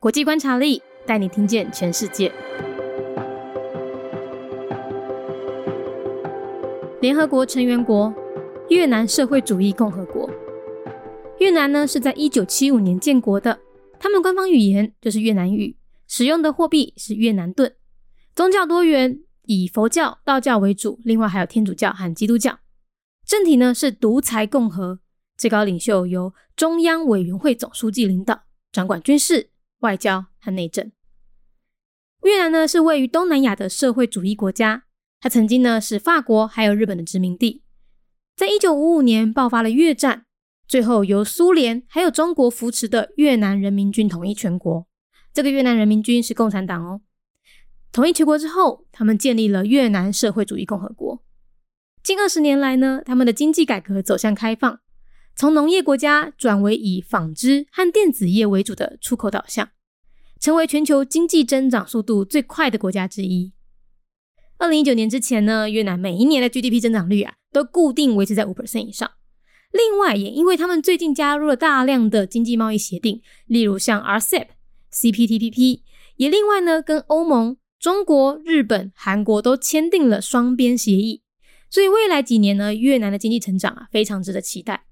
[0.00, 2.32] 国际观察力带你听见全世界。
[7.02, 8.10] 联合国成员国
[8.70, 10.30] 越南社会主义共和国。
[11.38, 13.60] 越南呢是在一九七五年建国的，
[13.98, 15.76] 他们官方语言就是越南语，
[16.08, 17.70] 使用的货币是越南盾，
[18.34, 22.58] 宗教多元，以佛教、道教为主，另外还有天主教和基督教。
[23.26, 25.00] 政体呢是独裁共和，
[25.36, 29.49] 最高领袖由中央委员会总书记领导，掌管军事、
[29.80, 30.90] 外交和内政。
[32.22, 34.84] 越南呢是位于东南亚的社会主义国家，
[35.20, 37.62] 它曾经呢是法国还有日本的殖民地。
[38.36, 40.24] 在一九五五年爆发了越战，
[40.66, 44.86] 最后由苏联还有中国扶持的越南人民军统一全国。
[45.32, 47.00] 这个越南人民军是共产党哦。
[47.92, 51.22] 统一全国之后，他们建立了越南社会主义共和国。
[52.02, 54.80] 近二十年来呢，他们的经济改革走向开放，
[55.36, 59.70] 从农业国家转为以纺织和电子业为主的出口导向，
[60.40, 63.52] 成为全球经济增长速度最快的国家之一。
[64.56, 69.10] 二零一九年之前呢，越南每一年的 GDP 增长率啊，都固定维持在五 percent 以上。
[69.70, 74.46] 另外，也因为他们最近加入了大量的经济贸易协定，例如像 RCEP、
[74.92, 75.82] CPTPP，
[76.16, 81.22] 也另外呢，跟欧盟、中国、日本、韩国都签订了双边协议。
[81.68, 84.86] 所以未来几年呢，越南的经济成长啊，非常值得期待。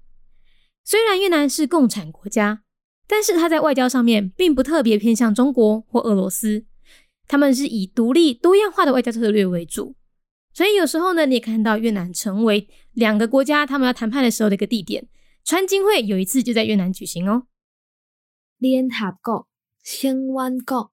[0.85, 2.63] 虽然越南是共产国家，
[3.09, 6.67] 但是它在外交上面并不特别偏向中国或俄罗斯，
[7.27, 9.95] 他们是以独立多样化的外交策略为主。
[10.53, 15.07] 所以有时候呢，你也看到越南成为两个国家他们要谈判的时候的一个地点。
[15.43, 17.47] 川金会有一次就在越南举行哦。
[18.59, 19.47] 联合国
[19.83, 20.91] 成员国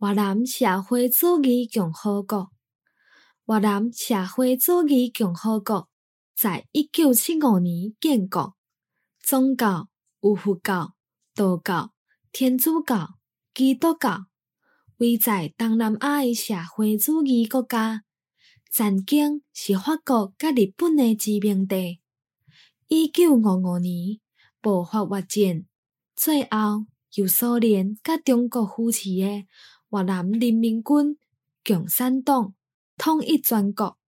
[0.00, 2.50] 越南社会主义共和国。
[3.46, 5.90] 越南社会主义共和国
[6.34, 8.54] 在一九七五年建国，
[9.20, 9.88] 宗教
[10.22, 10.93] 有佛教、
[11.36, 11.92] 道教、
[12.30, 13.18] 天主教、
[13.52, 14.26] 基督教，
[14.98, 18.04] 位在东南亚的社会主义国家。
[18.70, 22.00] 曾经是法国甲日本的殖民地。
[22.86, 24.20] 一九五五年
[24.60, 25.66] 爆发越战，
[26.14, 29.44] 最后由苏联甲中国扶持的
[29.90, 31.18] 越南人民军
[31.64, 32.54] 共产党。
[32.96, 33.98] 统一全国，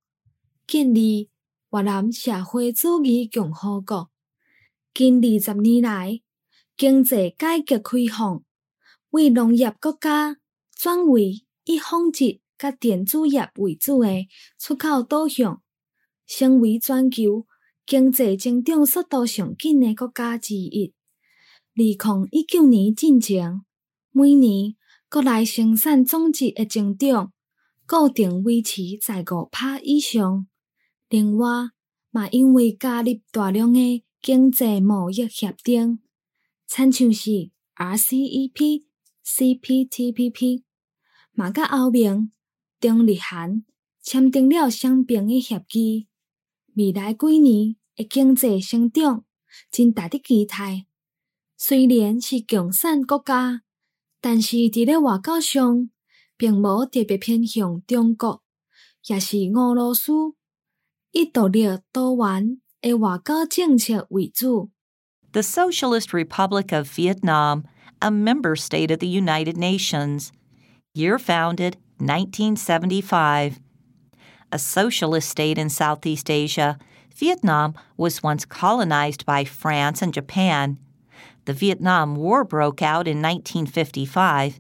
[0.65, 1.29] 建立
[1.73, 4.11] 越南社会主义共和国。
[4.95, 6.21] 近二十年来，
[6.77, 8.43] 经济改革开放，
[9.11, 10.37] 为农业国家
[10.75, 14.29] 转为以纺织甲电子业为主的
[14.59, 15.63] 出口导向，
[16.27, 17.47] 成为全球
[17.87, 20.93] 经济增长速度上紧的国家之一。
[21.75, 23.63] 二零一九年进前，
[24.13, 24.75] 每年
[25.09, 27.33] 国内生产总值的增长。
[27.89, 30.49] 固定维持在五帕以上。
[31.09, 31.69] 另外，
[32.11, 36.01] 嘛因为加入大量的经济贸易协定，
[36.67, 38.85] 亲像是 RCEP、
[39.25, 40.63] CPTPP，
[41.33, 42.31] 嘛甲后面
[42.81, 43.65] 中日韩
[44.03, 46.09] 签订了双边的协议。
[46.75, 49.25] 未来几年的经济成长
[49.71, 50.87] 真值得期待。
[51.57, 53.63] 虽然是共产国家，
[54.21, 55.91] 但是伫咧外交上。
[56.39, 58.43] 并无特别偏向中国，
[59.07, 60.13] 也是俄罗斯，
[61.13, 64.71] 以独立多元的外交政策为主。
[65.37, 67.69] The Socialist Republic of Vietnam,
[68.01, 70.33] a member state of the United Nations.
[70.95, 73.61] Year founded 1975.
[74.51, 76.79] A socialist state in Southeast Asia,
[77.15, 80.79] Vietnam was once colonized by France and Japan.
[81.45, 84.59] The Vietnam War broke out in 1955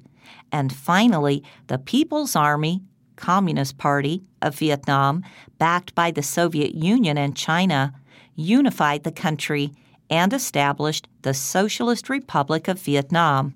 [0.52, 2.82] and finally, the People's Army,
[3.16, 5.24] Communist Party of Vietnam,
[5.56, 7.94] backed by the Soviet Union and China,
[8.34, 9.72] unified the country
[10.10, 13.54] and established the Socialist Republic of Vietnam.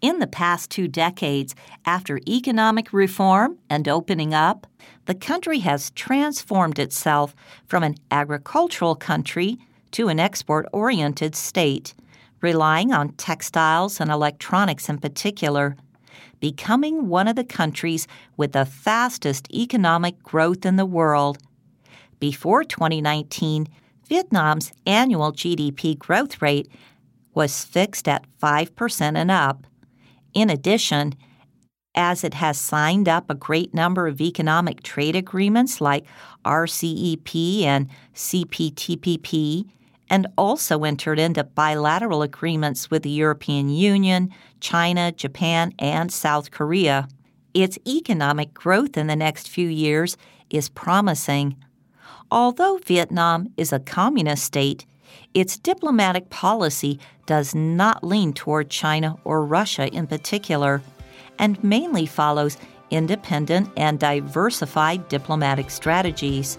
[0.00, 4.66] In the past two decades, after economic reform and opening up,
[5.06, 7.34] the country has transformed itself
[7.66, 9.58] from an agricultural country
[9.92, 11.94] to an export oriented state,
[12.40, 15.76] relying on textiles and electronics in particular
[16.40, 21.38] becoming one of the countries with the fastest economic growth in the world.
[22.20, 23.68] Before 2019,
[24.08, 26.68] Vietnam's annual GDP growth rate
[27.34, 29.66] was fixed at 5% and up.
[30.34, 31.14] In addition,
[31.94, 36.06] as it has signed up a great number of economic trade agreements like
[36.44, 39.68] RCEP and CPTPP,
[40.10, 47.08] and also entered into bilateral agreements with the European Union, China, Japan, and South Korea.
[47.52, 50.16] Its economic growth in the next few years
[50.50, 51.56] is promising.
[52.30, 54.86] Although Vietnam is a communist state,
[55.34, 60.82] Its diplomatic policy does not lean toward China or Russia in particular,
[61.38, 62.56] and mainly follows
[62.90, 66.58] independent and diversified diplomatic strategies.